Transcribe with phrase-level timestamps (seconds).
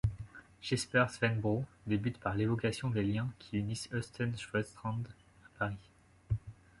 [0.63, 5.03] Jesper Svenbro débute par l'évocation des liens qui unissent Östen Sjöstrand
[5.45, 5.89] à Paris.